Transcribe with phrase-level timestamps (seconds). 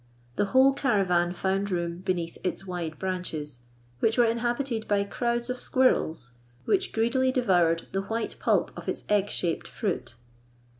[0.35, 3.59] The whole caravan found room beneath its wide branches,
[3.99, 6.31] which were inhabited by crowds of squirrels,
[6.65, 10.15] which greedily devoured the white pulp of its egg shaped fruit.